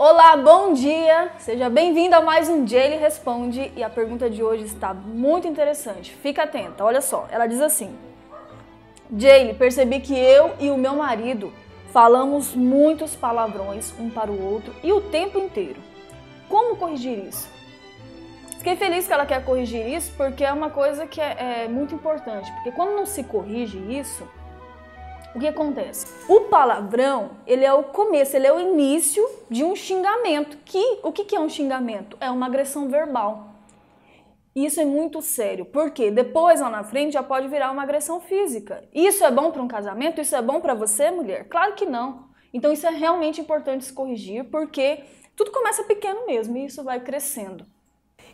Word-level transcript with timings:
Olá, 0.00 0.36
bom 0.36 0.74
dia! 0.74 1.32
Seja 1.38 1.68
bem-vindo 1.68 2.14
a 2.14 2.20
mais 2.20 2.48
um 2.48 2.64
Jaylee 2.64 3.00
Responde 3.00 3.72
e 3.74 3.82
a 3.82 3.90
pergunta 3.90 4.30
de 4.30 4.44
hoje 4.44 4.62
está 4.62 4.94
muito 4.94 5.48
interessante. 5.48 6.14
Fica 6.22 6.44
atenta, 6.44 6.84
olha 6.84 7.00
só. 7.00 7.26
Ela 7.32 7.48
diz 7.48 7.60
assim: 7.60 7.98
Jaylee, 9.12 9.54
percebi 9.54 9.98
que 9.98 10.16
eu 10.16 10.52
e 10.60 10.70
o 10.70 10.78
meu 10.78 10.94
marido 10.94 11.52
falamos 11.92 12.54
muitos 12.54 13.16
palavrões 13.16 13.92
um 13.98 14.08
para 14.08 14.30
o 14.30 14.40
outro 14.40 14.72
e 14.84 14.92
o 14.92 15.00
tempo 15.00 15.36
inteiro. 15.36 15.80
Como 16.48 16.76
corrigir 16.76 17.18
isso? 17.26 17.50
Fiquei 18.58 18.76
feliz 18.76 19.04
que 19.04 19.12
ela 19.12 19.26
quer 19.26 19.44
corrigir 19.44 19.84
isso 19.84 20.12
porque 20.16 20.44
é 20.44 20.52
uma 20.52 20.70
coisa 20.70 21.08
que 21.08 21.20
é, 21.20 21.64
é 21.64 21.68
muito 21.68 21.92
importante. 21.92 22.52
Porque 22.52 22.70
quando 22.70 22.94
não 22.94 23.04
se 23.04 23.24
corrige 23.24 23.78
isso, 23.78 24.28
o 25.34 25.38
que 25.38 25.46
acontece? 25.46 26.06
O 26.28 26.42
palavrão, 26.42 27.32
ele 27.46 27.64
é 27.64 27.72
o 27.72 27.84
começo, 27.84 28.36
ele 28.36 28.46
é 28.46 28.52
o 28.52 28.58
início 28.58 29.24
de 29.50 29.62
um 29.62 29.76
xingamento. 29.76 30.56
Que 30.64 30.98
o 31.02 31.12
que 31.12 31.36
é 31.36 31.40
um 31.40 31.48
xingamento? 31.48 32.16
É 32.20 32.30
uma 32.30 32.46
agressão 32.46 32.88
verbal. 32.88 33.48
Isso 34.54 34.80
é 34.80 34.84
muito 34.84 35.22
sério, 35.22 35.64
porque 35.66 36.10
depois 36.10 36.60
lá 36.60 36.68
na 36.68 36.82
frente 36.82 37.12
já 37.12 37.22
pode 37.22 37.46
virar 37.46 37.70
uma 37.70 37.82
agressão 37.82 38.20
física. 38.20 38.82
Isso 38.92 39.24
é 39.24 39.30
bom 39.30 39.52
para 39.52 39.62
um 39.62 39.68
casamento? 39.68 40.20
Isso 40.20 40.34
é 40.34 40.42
bom 40.42 40.60
para 40.60 40.74
você, 40.74 41.10
mulher? 41.10 41.46
Claro 41.48 41.74
que 41.74 41.86
não. 41.86 42.28
Então 42.52 42.72
isso 42.72 42.86
é 42.86 42.90
realmente 42.90 43.40
importante 43.40 43.84
se 43.84 43.92
corrigir, 43.92 44.44
porque 44.44 45.04
tudo 45.36 45.52
começa 45.52 45.84
pequeno 45.84 46.26
mesmo 46.26 46.56
e 46.56 46.64
isso 46.64 46.82
vai 46.82 46.98
crescendo. 46.98 47.64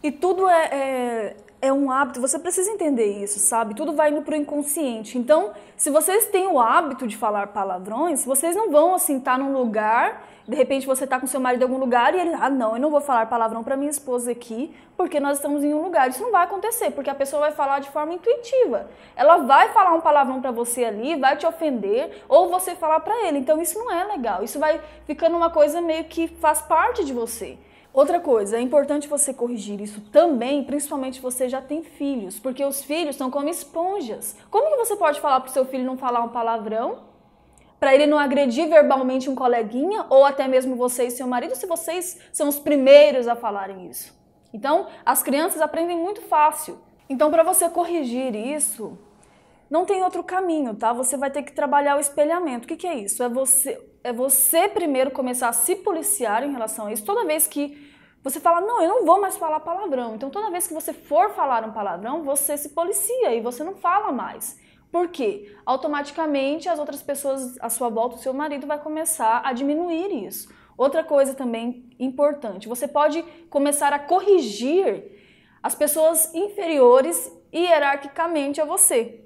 E 0.03 0.11
tudo 0.11 0.49
é, 0.49 0.65
é, 0.73 1.37
é, 1.65 1.73
um 1.73 1.91
hábito, 1.91 2.21
você 2.21 2.39
precisa 2.39 2.71
entender 2.71 3.23
isso, 3.23 3.39
sabe? 3.39 3.75
Tudo 3.75 3.95
vai 3.95 4.11
indo 4.11 4.21
pro 4.21 4.37
inconsciente. 4.37 5.17
Então, 5.17 5.53
se 5.77 5.89
vocês 5.89 6.27
têm 6.27 6.47
o 6.47 6.61
hábito 6.61 7.07
de 7.07 7.17
falar 7.17 7.47
palavrões, 7.49 8.23
vocês 8.25 8.55
não 8.55 8.71
vão 8.71 8.95
assim 8.95 9.17
estar 9.17 9.33
tá 9.33 9.39
num 9.39 9.53
lugar, 9.53 10.27
de 10.47 10.55
repente 10.55 10.87
você 10.87 11.07
tá 11.07 11.19
com 11.19 11.27
seu 11.27 11.41
marido 11.41 11.63
em 11.63 11.65
algum 11.65 11.79
lugar 11.79 12.15
e 12.15 12.21
ele, 12.21 12.35
ah, 12.35 12.51
não, 12.51 12.75
eu 12.75 12.81
não 12.81 12.91
vou 12.91 13.01
falar 13.01 13.25
palavrão 13.27 13.65
para 13.65 13.79
minha 13.79 13.91
esposa 13.91 14.31
aqui, 14.31 14.77
porque 14.95 15.19
nós 15.19 15.39
estamos 15.39 15.65
em 15.65 15.73
um 15.73 15.83
lugar. 15.83 16.11
Isso 16.11 16.23
não 16.23 16.31
vai 16.31 16.45
acontecer, 16.45 16.91
porque 16.91 17.09
a 17.09 17.15
pessoa 17.15 17.41
vai 17.41 17.53
falar 17.53 17.79
de 17.79 17.89
forma 17.89 18.13
intuitiva. 18.13 18.87
Ela 19.17 19.39
vai 19.39 19.71
falar 19.71 19.95
um 19.95 20.03
palavrão 20.03 20.43
para 20.43 20.51
você 20.51 20.85
ali, 20.85 21.17
vai 21.17 21.35
te 21.35 21.47
ofender, 21.47 22.25
ou 22.29 22.51
você 22.51 22.75
falar 22.75 23.01
para 23.01 23.27
ele. 23.27 23.39
Então, 23.39 23.59
isso 23.63 23.79
não 23.79 23.91
é 23.91 24.05
legal. 24.05 24.45
Isso 24.45 24.59
vai 24.59 24.83
ficando 25.07 25.35
uma 25.35 25.49
coisa 25.49 25.81
meio 25.81 26.05
que 26.05 26.29
faz 26.29 26.61
parte 26.61 27.07
de 27.07 27.15
você. 27.15 27.57
Outra 27.95 28.19
coisa, 28.19 28.57
é 28.57 28.61
importante 28.61 29.07
você 29.07 29.33
corrigir 29.33 29.81
isso 29.81 30.01
também, 30.11 30.65
principalmente 30.65 31.21
você 31.21 31.49
já 31.49 31.63
tem 31.63 31.85
filhos, 31.85 32.41
porque 32.41 32.65
os 32.65 32.83
filhos 32.83 33.15
são 33.15 33.31
como 33.31 33.49
esponjas. 33.49 34.37
Como 34.51 34.69
que 34.73 34.85
você 34.85 34.97
pode 34.97 35.21
falar 35.21 35.39
para 35.39 35.49
o 35.49 35.53
seu 35.53 35.65
filho 35.65 35.85
não 35.85 35.97
falar 35.97 36.25
um 36.25 36.31
palavrão? 36.31 37.05
Para 37.79 37.95
ele 37.95 38.09
não 38.09 38.19
agredir 38.19 38.69
verbalmente 38.69 39.31
um 39.31 39.37
coleguinha 39.37 40.07
ou 40.11 40.25
até 40.25 40.49
mesmo 40.49 40.75
você 40.75 41.05
e 41.05 41.11
seu 41.13 41.29
marido, 41.29 41.55
se 41.55 41.69
vocês 41.69 42.19
são 42.33 42.49
os 42.49 42.59
primeiros 42.59 43.29
a 43.29 43.37
falarem 43.37 43.89
isso. 43.89 44.13
Então, 44.53 44.89
as 45.07 45.23
crianças 45.23 45.61
aprendem 45.61 45.97
muito 45.97 46.21
fácil. 46.21 46.81
Então, 47.09 47.31
para 47.31 47.45
você 47.45 47.69
corrigir 47.69 48.35
isso, 48.35 48.99
não 49.71 49.85
tem 49.85 50.03
outro 50.03 50.25
caminho, 50.25 50.75
tá? 50.75 50.93
Você 50.93 51.17
vai 51.17 51.31
ter 51.31 51.45
que 51.45 51.53
trabalhar 51.53 51.97
o 51.97 52.01
espelhamento. 52.01 52.65
O 52.65 52.69
que, 52.69 52.77
que 52.77 52.89
é 52.89 52.95
isso? 52.95 53.23
É 53.23 53.29
você 53.29 53.81
é 54.05 54.13
você 54.13 54.69
primeiro 54.69 55.11
começar 55.11 55.49
a 55.49 55.53
se 55.55 55.77
policiar 55.77 56.45
em 56.45 56.53
relação 56.53 56.87
a 56.87 56.93
isso. 56.93 57.05
Toda 57.05 57.25
vez 57.25 57.47
que 57.47 57.91
você 58.23 58.39
fala, 58.39 58.61
não, 58.61 58.83
eu 58.83 58.89
não 58.89 59.07
vou 59.07 59.19
mais 59.19 59.37
falar 59.37 59.61
palavrão. 59.61 60.15
Então, 60.15 60.29
toda 60.29 60.51
vez 60.51 60.67
que 60.67 60.75
você 60.75 60.93
for 60.93 61.31
falar 61.31 61.65
um 61.65 61.73
palavrão, 61.73 62.23
você 62.23 62.57
se 62.57 62.69
policia 62.69 63.35
e 63.35 63.41
você 63.41 63.65
não 63.65 63.75
fala 63.75 64.13
mais. 64.13 64.61
Por 64.93 65.09
quê? 65.09 65.57
Automaticamente 65.65 66.69
as 66.69 66.79
outras 66.79 67.03
pessoas 67.03 67.59
à 67.61 67.69
sua 67.71 67.89
volta, 67.89 68.17
o 68.17 68.19
seu 68.19 68.35
marido, 68.35 68.67
vai 68.67 68.79
começar 68.79 69.41
a 69.43 69.53
diminuir 69.53 70.27
isso. 70.27 70.53
Outra 70.77 71.03
coisa 71.03 71.35
também 71.35 71.89
importante, 71.99 72.69
você 72.69 72.87
pode 72.87 73.23
começar 73.49 73.93
a 73.93 73.99
corrigir 73.99 75.05
as 75.63 75.75
pessoas 75.75 76.35
inferiores 76.35 77.33
hierarquicamente 77.53 78.61
a 78.61 78.65
você. 78.65 79.24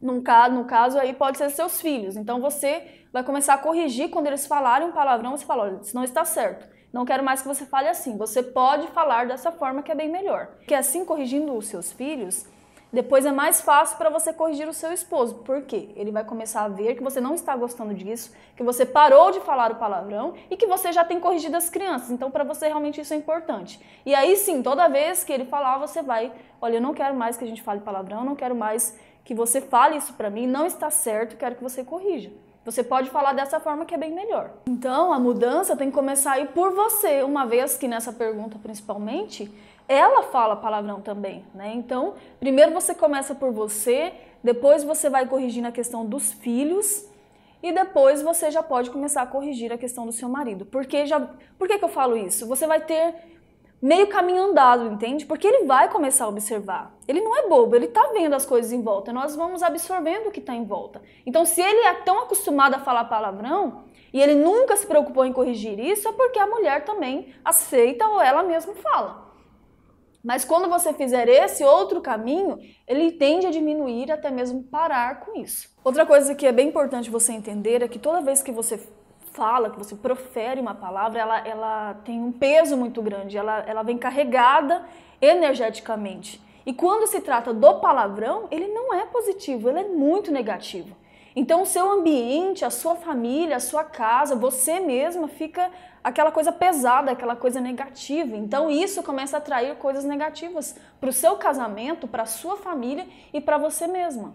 No 0.00 0.22
caso, 0.22 0.54
no 0.54 0.64
caso 0.64 0.98
aí 0.98 1.12
pode 1.12 1.38
ser 1.38 1.50
seus 1.50 1.80
filhos. 1.80 2.16
Então 2.16 2.40
você 2.40 3.04
vai 3.12 3.22
começar 3.24 3.54
a 3.54 3.58
corrigir 3.58 4.10
quando 4.10 4.26
eles 4.26 4.46
falarem 4.46 4.88
um 4.88 4.92
palavrão, 4.92 5.36
você 5.36 5.44
fala, 5.44 5.64
olha, 5.64 5.80
isso 5.82 5.94
não 5.94 6.04
está 6.04 6.24
certo. 6.24 6.68
Não 6.92 7.04
quero 7.04 7.22
mais 7.22 7.42
que 7.42 7.48
você 7.48 7.66
fale 7.66 7.88
assim. 7.88 8.16
Você 8.16 8.42
pode 8.42 8.86
falar 8.88 9.26
dessa 9.26 9.52
forma 9.52 9.82
que 9.82 9.92
é 9.92 9.94
bem 9.94 10.10
melhor. 10.10 10.46
Porque 10.58 10.74
assim, 10.74 11.04
corrigindo 11.04 11.54
os 11.54 11.66
seus 11.66 11.92
filhos, 11.92 12.46
depois 12.90 13.26
é 13.26 13.30
mais 13.30 13.60
fácil 13.60 13.98
para 13.98 14.08
você 14.08 14.32
corrigir 14.32 14.66
o 14.66 14.72
seu 14.72 14.90
esposo. 14.92 15.34
Por 15.36 15.62
quê? 15.62 15.90
Ele 15.94 16.10
vai 16.10 16.24
começar 16.24 16.62
a 16.62 16.68
ver 16.68 16.94
que 16.94 17.02
você 17.02 17.20
não 17.20 17.34
está 17.34 17.54
gostando 17.54 17.92
disso, 17.92 18.32
que 18.56 18.62
você 18.62 18.86
parou 18.86 19.30
de 19.30 19.40
falar 19.40 19.70
o 19.70 19.74
palavrão 19.74 20.34
e 20.50 20.56
que 20.56 20.66
você 20.66 20.90
já 20.90 21.04
tem 21.04 21.20
corrigido 21.20 21.54
as 21.56 21.68
crianças. 21.68 22.10
Então, 22.10 22.30
para 22.30 22.44
você 22.44 22.66
realmente 22.66 23.00
isso 23.02 23.12
é 23.12 23.16
importante. 23.16 23.78
E 24.06 24.14
aí 24.14 24.36
sim, 24.36 24.62
toda 24.62 24.88
vez 24.88 25.22
que 25.22 25.32
ele 25.32 25.44
falar, 25.44 25.76
você 25.76 26.00
vai, 26.00 26.32
olha, 26.62 26.76
eu 26.76 26.80
não 26.80 26.94
quero 26.94 27.14
mais 27.14 27.36
que 27.36 27.44
a 27.44 27.46
gente 27.46 27.60
fale 27.60 27.80
palavrão, 27.80 28.24
não 28.24 28.34
quero 28.34 28.54
mais 28.54 28.98
que 29.28 29.34
você 29.34 29.60
fale 29.60 29.98
isso 29.98 30.14
para 30.14 30.30
mim, 30.30 30.46
não 30.46 30.64
está 30.64 30.88
certo, 30.88 31.36
quero 31.36 31.54
que 31.54 31.62
você 31.62 31.84
corrija. 31.84 32.30
Você 32.64 32.82
pode 32.82 33.10
falar 33.10 33.34
dessa 33.34 33.60
forma 33.60 33.84
que 33.84 33.94
é 33.94 33.98
bem 33.98 34.10
melhor. 34.10 34.52
Então, 34.66 35.12
a 35.12 35.20
mudança 35.20 35.76
tem 35.76 35.90
que 35.90 35.94
começar 35.94 36.32
aí 36.32 36.46
por 36.46 36.72
você, 36.72 37.22
uma 37.22 37.44
vez 37.44 37.76
que 37.76 37.86
nessa 37.86 38.10
pergunta 38.10 38.58
principalmente, 38.58 39.52
ela 39.86 40.22
fala 40.22 40.56
palavrão 40.56 41.02
também, 41.02 41.44
né? 41.54 41.74
Então, 41.74 42.14
primeiro 42.40 42.72
você 42.72 42.94
começa 42.94 43.34
por 43.34 43.52
você, 43.52 44.14
depois 44.42 44.82
você 44.82 45.10
vai 45.10 45.26
corrigir 45.26 45.62
a 45.66 45.72
questão 45.72 46.06
dos 46.06 46.32
filhos 46.32 47.06
e 47.62 47.70
depois 47.70 48.22
você 48.22 48.50
já 48.50 48.62
pode 48.62 48.88
começar 48.88 49.20
a 49.20 49.26
corrigir 49.26 49.70
a 49.70 49.76
questão 49.76 50.06
do 50.06 50.12
seu 50.12 50.30
marido. 50.30 50.64
Porque 50.64 51.04
já, 51.04 51.20
por 51.58 51.68
que, 51.68 51.78
que 51.78 51.84
eu 51.84 51.90
falo 51.90 52.16
isso? 52.16 52.46
Você 52.46 52.66
vai 52.66 52.80
ter 52.80 53.14
meio 53.80 54.08
caminho 54.08 54.42
andado, 54.42 54.86
entende? 54.86 55.24
Porque 55.24 55.46
ele 55.46 55.64
vai 55.64 55.88
começar 55.88 56.24
a 56.24 56.28
observar. 56.28 56.96
Ele 57.06 57.20
não 57.20 57.36
é 57.36 57.48
bobo, 57.48 57.76
ele 57.76 57.88
tá 57.88 58.10
vendo 58.12 58.34
as 58.34 58.44
coisas 58.44 58.72
em 58.72 58.82
volta. 58.82 59.12
Nós 59.12 59.36
vamos 59.36 59.62
absorvendo 59.62 60.28
o 60.28 60.30
que 60.30 60.40
está 60.40 60.54
em 60.54 60.64
volta. 60.64 61.00
Então, 61.24 61.44
se 61.44 61.60
ele 61.60 61.80
é 61.80 61.94
tão 61.94 62.20
acostumado 62.20 62.74
a 62.74 62.80
falar 62.80 63.04
palavrão 63.04 63.84
e 64.12 64.20
ele 64.20 64.34
nunca 64.34 64.76
se 64.76 64.86
preocupou 64.86 65.24
em 65.24 65.32
corrigir 65.32 65.78
isso, 65.78 66.08
é 66.08 66.12
porque 66.12 66.38
a 66.38 66.46
mulher 66.46 66.84
também 66.84 67.34
aceita 67.44 68.06
ou 68.06 68.20
ela 68.20 68.42
mesma 68.42 68.74
fala. 68.74 69.28
Mas 70.22 70.44
quando 70.44 70.68
você 70.68 70.92
fizer 70.92 71.28
esse 71.28 71.62
outro 71.62 72.00
caminho, 72.00 72.58
ele 72.86 73.12
tende 73.12 73.46
a 73.46 73.50
diminuir 73.50 74.10
até 74.10 74.30
mesmo 74.30 74.64
parar 74.64 75.20
com 75.20 75.40
isso. 75.40 75.68
Outra 75.84 76.04
coisa 76.04 76.34
que 76.34 76.46
é 76.46 76.52
bem 76.52 76.68
importante 76.68 77.08
você 77.08 77.32
entender 77.32 77.82
é 77.82 77.88
que 77.88 77.98
toda 77.98 78.20
vez 78.20 78.42
que 78.42 78.50
você 78.50 78.78
fala, 79.38 79.70
que 79.70 79.78
você 79.78 79.94
profere 79.94 80.60
uma 80.60 80.74
palavra, 80.74 81.20
ela, 81.20 81.38
ela 81.46 81.94
tem 82.04 82.20
um 82.20 82.32
peso 82.32 82.76
muito 82.76 83.00
grande, 83.00 83.38
ela, 83.38 83.60
ela 83.66 83.84
vem 83.84 83.96
carregada 83.96 84.84
energeticamente. 85.22 86.42
E 86.66 86.74
quando 86.74 87.06
se 87.06 87.20
trata 87.20 87.54
do 87.54 87.74
palavrão, 87.76 88.48
ele 88.50 88.66
não 88.66 88.92
é 88.92 89.06
positivo, 89.06 89.68
ele 89.68 89.78
é 89.78 89.84
muito 89.84 90.32
negativo. 90.32 90.94
Então, 91.36 91.62
o 91.62 91.66
seu 91.66 91.88
ambiente, 91.88 92.64
a 92.64 92.70
sua 92.70 92.96
família, 92.96 93.56
a 93.56 93.60
sua 93.60 93.84
casa, 93.84 94.34
você 94.34 94.80
mesma 94.80 95.28
fica 95.28 95.70
aquela 96.02 96.32
coisa 96.32 96.50
pesada, 96.50 97.12
aquela 97.12 97.36
coisa 97.36 97.60
negativa. 97.60 98.36
Então, 98.36 98.68
isso 98.68 99.02
começa 99.04 99.36
a 99.36 99.38
atrair 99.38 99.76
coisas 99.76 100.04
negativas 100.04 100.76
para 101.00 101.08
o 101.08 101.12
seu 101.12 101.36
casamento, 101.36 102.08
para 102.08 102.24
a 102.24 102.26
sua 102.26 102.56
família 102.56 103.06
e 103.32 103.40
para 103.40 103.56
você 103.56 103.86
mesma. 103.86 104.34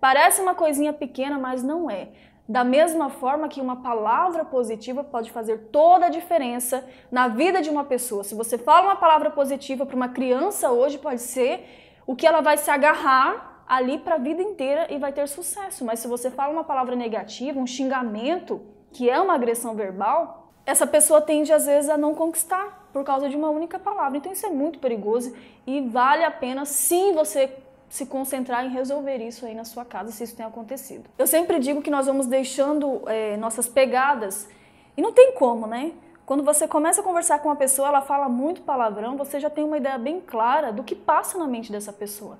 Parece 0.00 0.42
uma 0.42 0.52
coisinha 0.52 0.92
pequena, 0.92 1.38
mas 1.38 1.62
não 1.62 1.88
é. 1.88 2.08
Da 2.52 2.64
mesma 2.64 3.08
forma 3.08 3.48
que 3.48 3.62
uma 3.62 3.76
palavra 3.76 4.44
positiva 4.44 5.02
pode 5.02 5.30
fazer 5.30 5.70
toda 5.72 6.04
a 6.04 6.10
diferença 6.10 6.86
na 7.10 7.26
vida 7.26 7.62
de 7.62 7.70
uma 7.70 7.82
pessoa. 7.82 8.22
Se 8.22 8.34
você 8.34 8.58
fala 8.58 8.88
uma 8.88 8.96
palavra 8.96 9.30
positiva 9.30 9.86
para 9.86 9.96
uma 9.96 10.10
criança 10.10 10.70
hoje, 10.70 10.98
pode 10.98 11.22
ser 11.22 11.64
o 12.06 12.14
que 12.14 12.26
ela 12.26 12.42
vai 12.42 12.58
se 12.58 12.70
agarrar 12.70 13.64
ali 13.66 13.96
para 13.96 14.16
a 14.16 14.18
vida 14.18 14.42
inteira 14.42 14.86
e 14.92 14.98
vai 14.98 15.14
ter 15.14 15.26
sucesso. 15.28 15.82
Mas 15.82 16.00
se 16.00 16.06
você 16.06 16.30
fala 16.30 16.52
uma 16.52 16.62
palavra 16.62 16.94
negativa, 16.94 17.58
um 17.58 17.66
xingamento, 17.66 18.60
que 18.92 19.08
é 19.08 19.18
uma 19.18 19.32
agressão 19.32 19.74
verbal, 19.74 20.52
essa 20.66 20.86
pessoa 20.86 21.22
tende 21.22 21.54
às 21.54 21.64
vezes 21.64 21.88
a 21.88 21.96
não 21.96 22.14
conquistar 22.14 22.90
por 22.92 23.02
causa 23.02 23.30
de 23.30 23.36
uma 23.36 23.48
única 23.48 23.78
palavra. 23.78 24.18
Então 24.18 24.30
isso 24.30 24.44
é 24.44 24.50
muito 24.50 24.78
perigoso 24.78 25.34
e 25.66 25.80
vale 25.80 26.22
a 26.22 26.30
pena 26.30 26.66
sim 26.66 27.14
você 27.14 27.50
se 27.92 28.06
concentrar 28.06 28.64
em 28.64 28.70
resolver 28.70 29.18
isso 29.18 29.44
aí 29.44 29.54
na 29.54 29.66
sua 29.66 29.84
casa, 29.84 30.10
se 30.10 30.24
isso 30.24 30.34
tem 30.34 30.46
acontecido. 30.46 31.10
Eu 31.18 31.26
sempre 31.26 31.58
digo 31.58 31.82
que 31.82 31.90
nós 31.90 32.06
vamos 32.06 32.26
deixando 32.26 33.02
é, 33.06 33.36
nossas 33.36 33.68
pegadas 33.68 34.48
e 34.96 35.02
não 35.02 35.12
tem 35.12 35.32
como, 35.32 35.66
né? 35.66 35.92
Quando 36.24 36.42
você 36.42 36.66
começa 36.66 37.02
a 37.02 37.04
conversar 37.04 37.40
com 37.40 37.50
uma 37.50 37.56
pessoa, 37.56 37.88
ela 37.88 38.00
fala 38.00 38.30
muito 38.30 38.62
palavrão, 38.62 39.18
você 39.18 39.38
já 39.38 39.50
tem 39.50 39.62
uma 39.62 39.76
ideia 39.76 39.98
bem 39.98 40.22
clara 40.22 40.72
do 40.72 40.82
que 40.82 40.94
passa 40.94 41.36
na 41.36 41.46
mente 41.46 41.70
dessa 41.70 41.92
pessoa, 41.92 42.38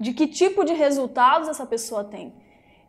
de 0.00 0.14
que 0.14 0.26
tipo 0.26 0.64
de 0.64 0.72
resultados 0.72 1.50
essa 1.50 1.66
pessoa 1.66 2.02
tem. 2.02 2.32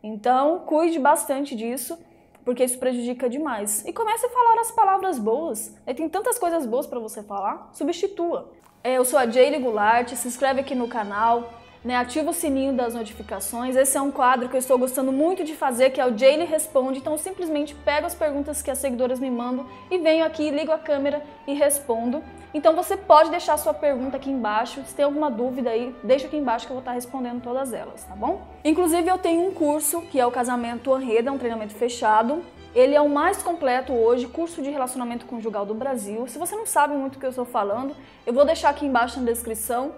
Então, 0.01 0.59
cuide 0.59 0.97
bastante 0.97 1.53
disso, 1.53 1.99
porque 2.45 2.63
isso 2.63 2.79
prejudica 2.79 3.29
demais. 3.29 3.85
E 3.85 3.91
comece 3.91 4.25
a 4.25 4.29
falar 4.29 4.61
as 4.61 4.71
palavras 4.71 5.19
boas. 5.19 5.75
Tem 5.85 6.07
tantas 6.07 6.39
coisas 6.39 6.65
boas 6.65 6.87
para 6.87 6.97
você 6.97 7.21
falar, 7.21 7.71
substitua. 7.73 8.53
É, 8.81 8.93
eu 8.93 9.03
sou 9.03 9.19
a 9.19 9.29
Jaylee 9.29 9.59
Goulart, 9.59 10.13
se 10.13 10.25
inscreve 10.29 10.61
aqui 10.61 10.75
no 10.75 10.87
canal, 10.87 11.49
né? 11.85 11.95
Ativa 11.95 12.31
o 12.31 12.33
sininho 12.33 12.73
das 12.73 12.95
notificações. 12.95 13.75
Esse 13.75 13.95
é 13.95 14.01
um 14.01 14.11
quadro 14.11 14.49
que 14.49 14.55
eu 14.55 14.59
estou 14.59 14.77
gostando 14.77 15.11
muito 15.11 15.43
de 15.43 15.53
fazer, 15.53 15.91
que 15.91 16.01
é 16.01 16.05
o 16.05 16.17
Jaylee 16.17 16.47
Responde. 16.47 16.97
Então, 16.97 17.13
eu 17.13 17.19
simplesmente 17.19 17.75
pego 17.75 18.07
as 18.07 18.15
perguntas 18.15 18.63
que 18.63 18.71
as 18.71 18.79
seguidoras 18.79 19.19
me 19.19 19.29
mandam 19.29 19.67
e 19.91 19.99
venho 19.99 20.25
aqui, 20.25 20.49
ligo 20.49 20.71
a 20.71 20.79
câmera 20.79 21.21
e 21.47 21.53
respondo. 21.53 22.23
Então, 22.55 22.75
você 22.75 22.97
pode 22.97 23.29
deixar 23.29 23.55
sua 23.57 23.73
pergunta 23.73 24.17
aqui 24.17 24.31
embaixo. 24.31 24.83
Se 24.87 24.95
tem 24.95 25.05
alguma 25.05 25.29
dúvida 25.29 25.69
aí, 25.69 25.95
deixa 26.03 26.25
aqui 26.25 26.37
embaixo 26.37 26.65
que 26.65 26.71
eu 26.71 26.75
vou 26.75 26.81
estar 26.81 26.93
respondendo 26.93 27.43
todas 27.43 27.71
elas, 27.71 28.03
tá 28.03 28.15
bom? 28.15 28.41
Inclusive, 28.63 29.07
eu 29.07 29.19
tenho 29.19 29.47
um 29.47 29.53
curso 29.53 30.01
que 30.01 30.19
é 30.19 30.25
o 30.25 30.31
Casamento 30.31 30.91
Anreda, 30.91 31.31
um 31.31 31.37
treinamento 31.37 31.75
fechado. 31.75 32.43
Ele 32.73 32.95
é 32.95 33.01
o 33.01 33.07
mais 33.07 33.43
completo 33.43 33.93
hoje, 33.93 34.27
curso 34.27 34.61
de 34.61 34.71
relacionamento 34.71 35.27
conjugal 35.27 35.65
do 35.65 35.75
Brasil. 35.75 36.27
Se 36.27 36.39
você 36.39 36.55
não 36.55 36.65
sabe 36.65 36.95
muito 36.95 37.17
o 37.17 37.19
que 37.19 37.25
eu 37.25 37.29
estou 37.29 37.45
falando, 37.45 37.95
eu 38.25 38.33
vou 38.33 38.43
deixar 38.43 38.69
aqui 38.69 38.85
embaixo 38.85 39.19
na 39.19 39.25
descrição 39.27 39.93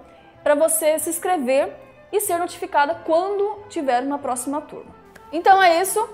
para 0.47 0.55
você 0.55 0.97
se 0.97 1.09
inscrever 1.09 1.75
e 2.09 2.21
ser 2.21 2.37
notificada 2.37 2.95
quando 3.03 3.65
tiver 3.67 4.01
uma 4.01 4.17
próxima 4.17 4.61
turma. 4.61 4.95
Então 5.29 5.61
é 5.61 5.81
isso. 5.81 6.09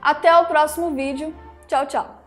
Até 0.00 0.34
o 0.34 0.46
próximo 0.46 0.92
vídeo. 0.92 1.34
Tchau, 1.68 1.84
tchau. 1.84 2.19